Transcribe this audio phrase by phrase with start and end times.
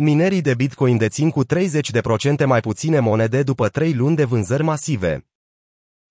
[0.00, 5.26] Minerii de Bitcoin dețin cu 30% mai puține monede după 3 luni de vânzări masive.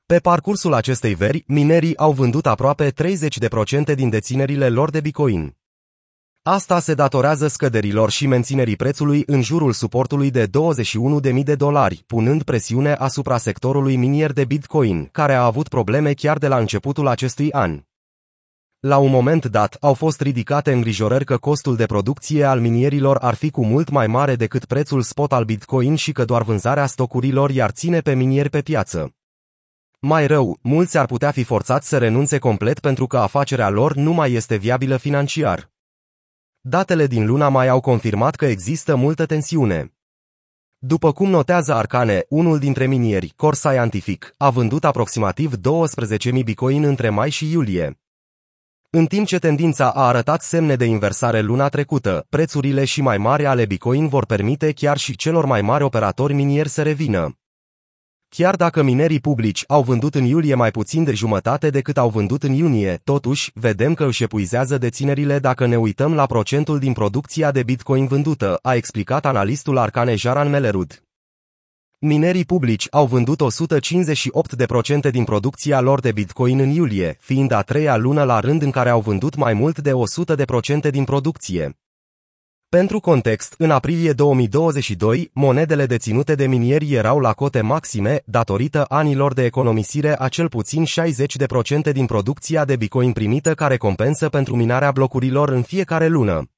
[0.05, 5.55] Pe parcursul acestei veri, minerii au vândut aproape 30% din deținerile lor de Bitcoin.
[6.41, 12.43] Asta se datorează scăderilor și menținerii prețului în jurul suportului de 21.000 de dolari, punând
[12.43, 17.51] presiune asupra sectorului minier de Bitcoin, care a avut probleme chiar de la începutul acestui
[17.51, 17.81] an.
[18.87, 23.33] La un moment dat, au fost ridicate îngrijorări că costul de producție al minierilor ar
[23.33, 27.51] fi cu mult mai mare decât prețul spot al Bitcoin și că doar vânzarea stocurilor
[27.51, 29.15] i-ar ține pe minieri pe piață.
[29.99, 34.13] Mai rău, mulți ar putea fi forțați să renunțe complet pentru că afacerea lor nu
[34.13, 35.71] mai este viabilă financiar.
[36.59, 39.93] Datele din luna mai au confirmat că există multă tensiune.
[40.77, 47.09] După cum notează Arcane, unul dintre minieri, Core Scientific, a vândut aproximativ 12.000 bitcoin între
[47.09, 47.97] mai și iulie.
[48.89, 53.45] În timp ce tendința a arătat semne de inversare luna trecută, prețurile și mai mari
[53.45, 57.37] ale Bitcoin vor permite chiar și celor mai mari operatori minieri să revină.
[58.29, 62.43] Chiar dacă minerii publici au vândut în iulie mai puțin de jumătate decât au vândut
[62.43, 67.51] în iunie, totuși, vedem că își epuizează deținerile dacă ne uităm la procentul din producția
[67.51, 71.06] de Bitcoin vândută, a explicat analistul Arcane Jaran Melerud.
[71.99, 73.41] Minerii publici au vândut
[75.07, 78.71] 158% din producția lor de Bitcoin în iulie, fiind a treia lună la rând în
[78.71, 79.91] care au vândut mai mult de
[80.87, 81.77] 100% din producție.
[82.69, 89.33] Pentru context, în aprilie 2022, monedele deținute de minieri erau la cote maxime, datorită anilor
[89.33, 90.85] de economisire a cel puțin
[91.89, 96.49] 60% din producția de Bitcoin primită ca recompensă pentru minarea blocurilor în fiecare lună.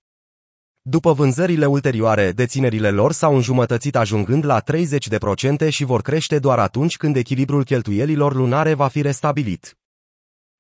[0.90, 6.98] După vânzările ulterioare, deținerile lor s-au înjumătățit ajungând la 30% și vor crește doar atunci
[6.98, 9.78] când echilibrul cheltuielilor lunare va fi restabilit.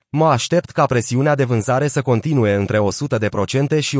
[0.09, 2.80] Mă aștept ca presiunea de vânzare să continue între
[3.75, 3.99] 100% și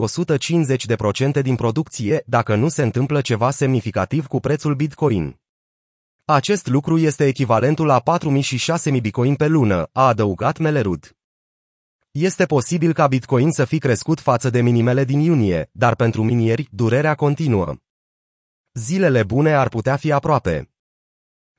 [1.40, 5.40] 150% din producție dacă nu se întâmplă ceva semnificativ cu prețul Bitcoin.
[6.26, 8.04] Acest lucru este echivalentul la
[8.36, 11.19] 4.000 și 6.000 Bitcoin pe lună, a adăugat Melerud.
[12.12, 16.68] Este posibil ca Bitcoin să fi crescut față de minimele din iunie, dar pentru minieri,
[16.72, 17.76] durerea continuă.
[18.74, 20.70] Zilele bune ar putea fi aproape.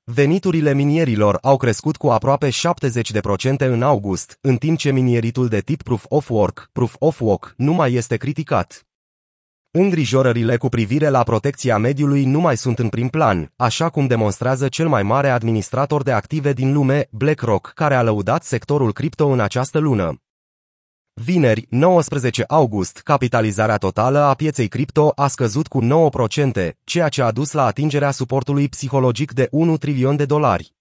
[0.04, 5.82] Veniturile minierilor au crescut cu aproape 70% în august, în timp ce minieritul de tip
[5.82, 8.86] Proof of Work, Proof of Work, nu mai este criticat.
[9.70, 14.68] Îngrijorările cu privire la protecția mediului nu mai sunt în prim plan, așa cum demonstrează
[14.68, 19.40] cel mai mare administrator de active din lume, BlackRock, care a lăudat sectorul cripto în
[19.40, 20.20] această lună.
[21.22, 27.30] Vineri, 19 august, capitalizarea totală a pieței cripto a scăzut cu 9%, ceea ce a
[27.30, 30.74] dus la atingerea suportului psihologic de 1 trilion de dolari.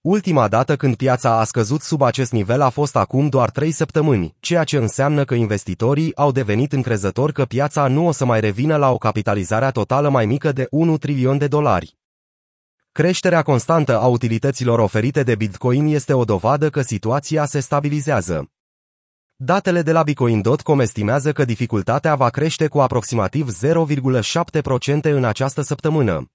[0.00, 4.34] Ultima dată când piața a scăzut sub acest nivel a fost acum doar 3 săptămâni,
[4.38, 8.76] ceea ce înseamnă că investitorii au devenit încrezători că piața nu o să mai revină
[8.76, 11.96] la o capitalizare totală mai mică de 1 trilion de dolari.
[12.92, 18.50] Creșterea constantă a utilităților oferite de Bitcoin este o dovadă că situația se stabilizează.
[19.42, 26.30] Datele de la Bitcoin.com estimează că dificultatea va crește cu aproximativ 0,7% în această săptămână.